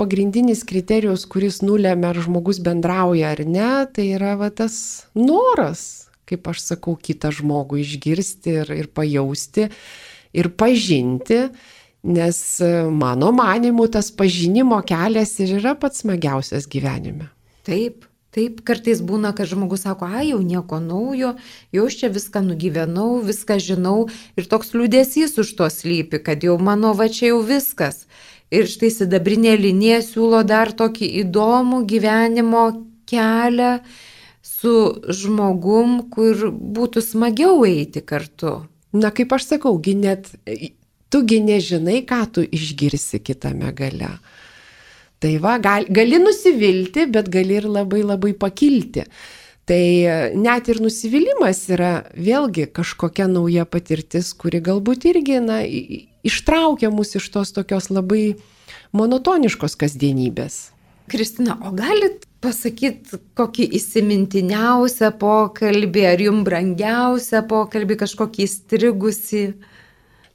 [0.00, 4.78] pagrindinis kriterijus, kuris nulėmė, ar žmogus bendrauja ar ne, tai yra va, tas
[5.12, 9.68] noras, kaip aš sakau, kitą žmogų išgirsti ir, ir pajausti
[10.32, 11.50] ir pažinti.
[12.16, 17.28] Nes e, mano manimu tas pažinimo kelias ir yra pats smagiausias gyvenime.
[17.68, 21.32] Taip, Taip, kartais būna, kad žmogus sako, ai, jau nieko naujo,
[21.74, 24.04] jau aš čia viską nugyvenau, viską žinau
[24.38, 28.04] ir toks liūdėsys už to slypi, kad jau mano va čia jau viskas.
[28.54, 32.64] Ir štai sidabrinė linija siūlo dar tokį įdomų gyvenimo
[33.10, 33.72] kelią
[34.46, 34.74] su
[35.10, 38.60] žmogum, kur būtų smagiau eiti kartu.
[38.94, 40.30] Na, kaip aš sakau, net
[41.10, 44.14] tugi nežinai, ką tu išgirsi kitame gale.
[45.20, 49.04] Tai va, gal, gali nusivilti, bet gali ir labai labai pakilti.
[49.68, 55.60] Tai e, net ir nusivylimas yra vėlgi kažkokia nauja patirtis, kuri galbūt irgi na,
[56.26, 58.40] ištraukia mus iš tos tokios labai
[58.96, 60.70] monotoniškos kasdienybės.
[61.10, 69.44] Kristina, o galit pasakyti kokį įsimintiniausią pokalbį, ar jums brangiausią pokalbį, kažkokį įstrigusi?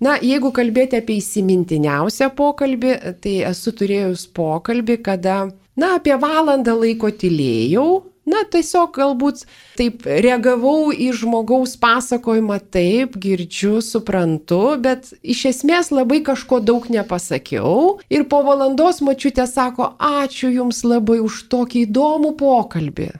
[0.06, 5.38] Na, jeigu kalbėti apie įsimintiniausią pokalbį, tai esu turėjus pokalbį, kada,
[5.80, 7.88] na, apie valandą laiko tylėjau
[8.30, 9.44] na, tiesiog galbūt
[9.78, 18.00] taip reagavau į žmogaus pasakojimą, taip, girdžiu, suprantu, bet iš esmės labai kažko daug nepasakiau.
[18.10, 23.12] Ir po valandos mačiutė sako, ačiū Jums labai už tokį įdomų pokalbį.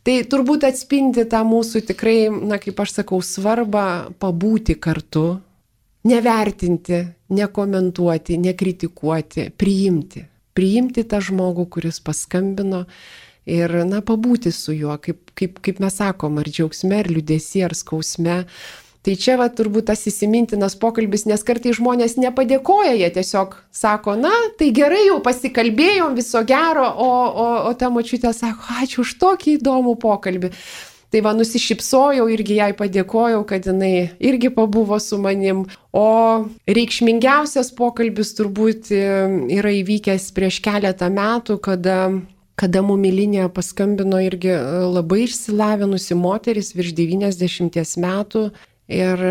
[0.00, 5.42] Tai turbūt atspindi tą mūsų tikrai, na kaip aš sakau, svarbą pabūti kartu,
[6.04, 7.04] nevertinti,
[7.36, 10.26] nekomentuoti, nekritikuoti, priimti.
[10.56, 12.84] Priimti tą žmogų, kuris paskambino
[13.48, 17.76] ir, na, pabūti su juo, kaip, kaip, kaip mes sakom, ar džiaugsme, ar liūdėsi, ar
[17.78, 18.44] skausme.
[19.00, 24.32] Tai čia va turbūt tas įsimintinas pokalbis, nes kartai žmonės nepadėkoja, jie tiesiog sako, na,
[24.60, 29.56] tai gerai jau pasikalbėjom, viso gero, o, o, o ta mačiutė sako, ačiū už tokį
[29.56, 30.52] įdomų pokalbį.
[31.10, 35.64] Tai va nusišypsojau irgi jai padėkojau, kad jinai irgi pabuvo su manim.
[35.90, 36.06] O
[36.70, 39.00] reikšmingiausias pokalbis turbūt e,
[39.56, 41.96] yra įvykęs prieš keletą metų, kada
[42.60, 48.46] kada mumilinė paskambino irgi e, labai išsilavinusi moteris virš 90 metų
[48.90, 49.22] ir,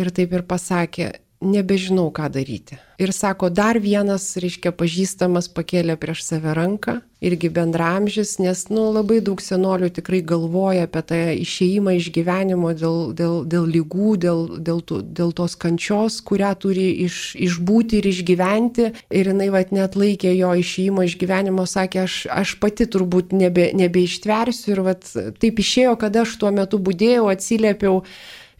[0.00, 1.10] ir taip ir pasakė,
[1.40, 2.78] nebežinau, ką daryti.
[2.96, 9.18] Ir sako, dar vienas, reiškia, pažįstamas pakėlė prieš save ranką, irgi bendramžis, nes, nu, labai
[9.24, 14.80] daug senolių tikrai galvoja apie tą išeimą iš gyvenimo dėl, dėl, dėl lygų, dėl, dėl,
[14.80, 18.88] tų, dėl tos kančios, kurią turi iš, išbūti ir išgyventi.
[19.12, 23.68] Ir jinai, vad, net laikė jo išeimą iš gyvenimo, sakė, aš, aš pati turbūt nebe,
[23.76, 25.04] nebeištversiu ir, vad,
[25.42, 28.00] taip išėjo, kad aš tuo metu būdėjau, atsiliepiau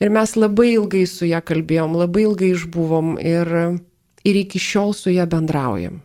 [0.00, 3.52] Ir mes labai ilgai su ją kalbėjom, labai ilgai išbuvom ir,
[4.28, 6.02] ir iki šiol su ją bendraujam.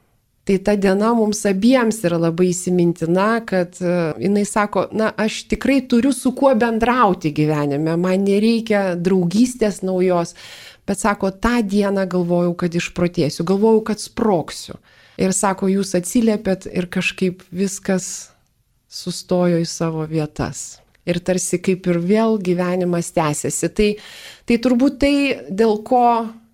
[0.47, 5.83] Tai ta diena mums abiems yra labai įsimintina, kad uh, jinai sako, na, aš tikrai
[5.91, 10.33] turiu su kuo bendrauti gyvenime, man nereikia draugystės naujos,
[10.89, 14.79] bet sako, tą dieną galvojau, kad išprotėsiu, galvojau, kad sproksiu.
[15.21, 18.31] Ir sako, jūs atsiliepėt ir kažkaip viskas
[18.89, 23.71] sustojo į savo vietas ir tarsi kaip ir vėl gyvenimas tęsiasi.
[23.77, 23.89] Tai,
[24.45, 25.15] tai turbūt tai,
[25.49, 26.05] dėl ko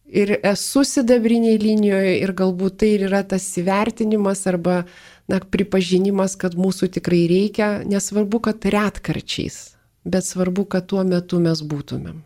[0.08, 4.84] ir esu sidabriniai linijoje ir galbūt tai ir yra tas įvertinimas arba
[5.28, 9.76] na, pripažinimas, kad mūsų tikrai reikia, nesvarbu, kad retkarčiais,
[10.08, 12.24] bet svarbu, kad tuo metu mes būtumėm.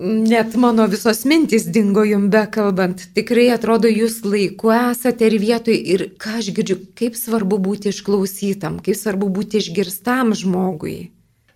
[0.00, 3.08] Net mano visos mintys dingo jum bekalbant.
[3.16, 8.78] Tikrai atrodo, jūs laiku esate ir vietoj ir ką aš girdžiu, kaip svarbu būti išklausytam,
[8.86, 11.10] kaip svarbu būti išgirstam žmogui.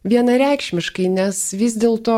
[0.05, 2.15] Vienareikšmiškai, nes vis dėlto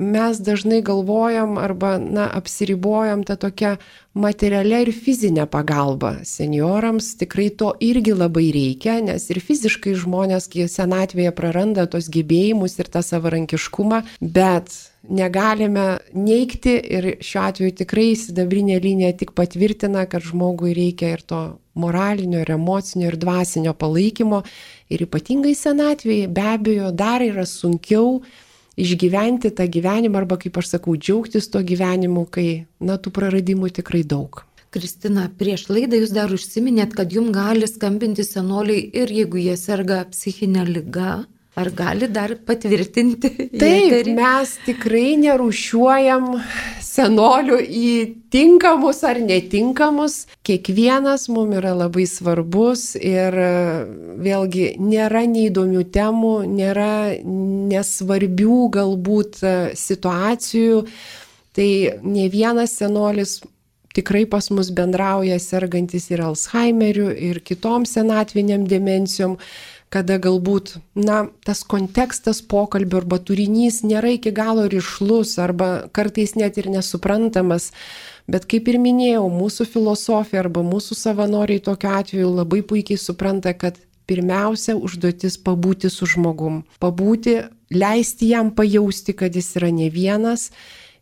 [0.00, 3.74] mes dažnai galvojam arba, na, apsiribojam tą tokią
[4.16, 6.14] materialią ir fizinę pagalbą.
[6.24, 12.78] Seniorams tikrai to irgi labai reikia, nes ir fiziškai žmonės, kai senatvėje praranda tos gebėjimus
[12.80, 14.72] ir tą savarankiškumą, bet
[15.08, 21.42] negalime neikti ir šiuo atveju tikrai sidabrinė linija tik patvirtina, kad žmogui reikia ir to
[21.78, 24.42] moralinio, ir emocinio, ir dvasinio palaikymo.
[24.88, 28.22] Ir ypatingai senatvėje be abejo dar yra sunkiau
[28.78, 34.04] išgyventi tą gyvenimą arba, kaip aš sakau, džiaugtis to gyvenimu, kai, na, tų praradimų tikrai
[34.06, 34.44] daug.
[34.72, 40.02] Kristina, prieš laidą jūs dar užsiminėt, kad jums gali skambinti senoliai ir jeigu jie serga
[40.12, 41.12] psichinė lyga,
[41.58, 43.30] Ar gali dar patvirtinti?
[43.58, 44.14] Taip, eterį?
[44.14, 46.28] mes tikrai nerušiuojam
[46.84, 47.90] senolių į
[48.30, 50.20] tinkamus ar netinkamus.
[50.46, 53.34] Kiekvienas mums yra labai svarbus ir
[54.22, 56.92] vėlgi nėra neįdomių temų, nėra
[57.26, 59.42] nesvarbių galbūt
[59.82, 60.82] situacijų.
[61.58, 61.70] Tai
[62.06, 63.40] ne vienas senolis
[63.98, 69.34] tikrai pas mus bendrauja sergantis ir Alzheimeriu, ir kitom senatviniam demencijom
[69.92, 76.60] kada galbūt, na, tas kontekstas pokalbio arba turinys nėra iki galo ryšlus arba kartais net
[76.60, 77.72] ir nesuprantamas.
[78.28, 83.80] Bet kaip ir minėjau, mūsų filosofija arba mūsų savanoriai tokiu atveju labai puikiai supranta, kad
[84.08, 86.62] pirmiausia užduotis pabūti su žmogum.
[86.80, 87.38] Pabūti,
[87.72, 90.50] leisti jam pajausti, kad jis yra ne vienas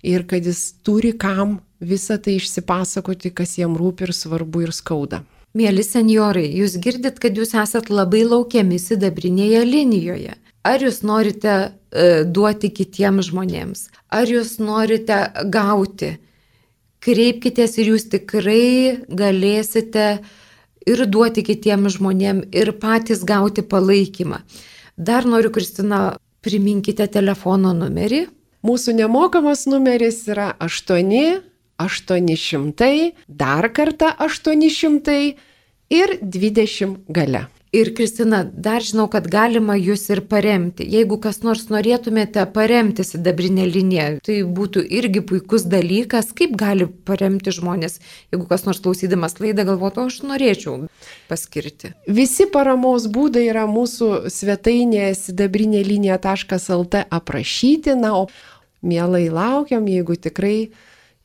[0.07, 5.25] ir kad jis turi kam visą tai išsipasakoti, kas jam rūpi ir svarbu ir skauda.
[5.57, 10.35] Mėly seniorai, jūs girdit, kad jūs esat labai laukiami sidabrinėje linijoje.
[10.67, 15.21] Ar jūs norite e, duoti kitiems žmonėms, ar jūs norite
[15.55, 16.17] gauti.
[17.01, 20.07] Kreipkitės ir jūs tikrai galėsite
[20.91, 24.43] ir duoti kitiems žmonėms, ir patys gauti palaikymą.
[24.97, 28.27] Dar noriu, Kristina, priminkite telefono numerį.
[28.67, 31.47] Mūsų nemokamas numeris yra 8
[31.83, 35.37] 800, dar kartą 800
[35.91, 37.47] ir 20 gale.
[37.77, 40.87] Ir Kristina, dar žinau, kad galima jūs ir paremti.
[40.89, 47.53] Jeigu kas nors norėtumėte paremti sidabrinę liniją, tai būtų irgi puikus dalykas, kaip gali paremti
[47.53, 47.99] žmonės,
[48.33, 50.79] jeigu kas nors klausydamas laidą galvotų, aš norėčiau
[51.29, 51.93] paskirti.
[52.07, 58.29] Visi paramos būdai yra mūsų svetainėje sidabrinė linija.lt aprašyti, na, o
[58.81, 60.71] mielai laukiam, jeigu tikrai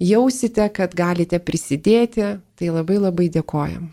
[0.01, 3.91] jausite, kad galite prisidėti, tai labai labai dėkojam.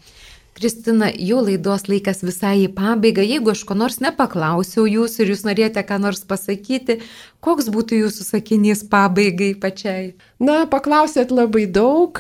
[0.59, 3.23] Kristina, jau laidos laikas visai į pabaigą.
[3.23, 6.97] Jeigu aš ko nors nepaklausiau jūsų ir jūs norėjote ką nors pasakyti,
[7.45, 10.17] koks būtų jūsų sakinys pabaigai pačiai?
[10.43, 12.19] Na, paklausėt labai daug,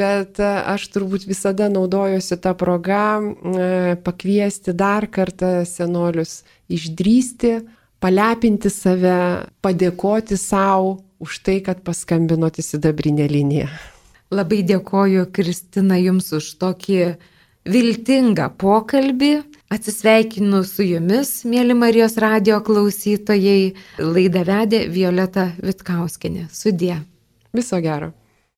[0.00, 3.68] bet aš turbūt visada naudojuosi tą progą e,
[4.00, 6.40] pakviesti dar kartą senolius
[6.72, 7.58] išdrysti,
[8.04, 9.16] palepinti save,
[9.64, 13.70] padėkoti savo už tai, kad paskambinote sidabrinę liniją.
[14.34, 16.98] Labai dėkoju, Kristina, jums už tokį
[17.70, 19.34] viltingą pokalbį.
[19.74, 23.72] Atsisveikinu su jumis, mėly Marijos radio klausytojai.
[23.98, 26.48] Laidą vedė Violeta Vitkauskinė.
[26.52, 27.00] Sudė.
[27.56, 28.12] Viso gero.